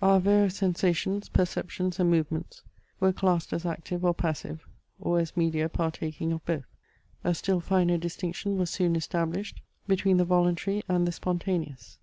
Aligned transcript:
Our 0.00 0.20
various 0.20 0.54
sensations, 0.54 1.28
perceptions, 1.28 1.98
and 1.98 2.08
movements 2.08 2.62
were 3.00 3.12
classed 3.12 3.52
as 3.52 3.66
active 3.66 4.04
or 4.04 4.14
passive, 4.14 4.64
or 5.00 5.18
as 5.18 5.36
media 5.36 5.68
partaking 5.68 6.30
of 6.32 6.44
both. 6.46 6.66
A 7.24 7.34
still 7.34 7.58
finer 7.58 7.98
distinction 7.98 8.58
was 8.58 8.70
soon 8.70 8.94
established 8.94 9.60
between 9.88 10.18
the 10.18 10.24
voluntary 10.24 10.84
and 10.86 11.04
the 11.04 11.10
spontaneous. 11.10 11.98